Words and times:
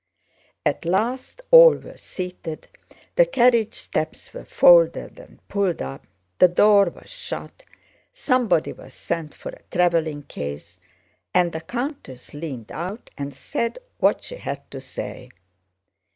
At 0.65 0.83
last 0.83 1.41
all 1.51 1.75
were 1.75 1.95
seated, 1.95 2.67
the 3.17 3.27
carriage 3.27 3.75
steps 3.75 4.33
were 4.33 4.45
folded 4.45 5.19
and 5.19 5.47
pulled 5.47 5.79
up, 5.79 6.07
the 6.39 6.47
door 6.47 6.85
was 6.85 7.11
shut, 7.11 7.65
somebody 8.11 8.73
was 8.73 8.95
sent 8.95 9.35
for 9.35 9.49
a 9.49 9.61
traveling 9.71 10.23
case, 10.23 10.79
and 11.35 11.51
the 11.51 11.61
countess 11.61 12.33
leaned 12.33 12.71
out 12.71 13.11
and 13.15 13.31
said 13.35 13.77
what 13.99 14.23
she 14.23 14.37
had 14.37 14.71
to 14.71 14.81
say. 14.81 15.29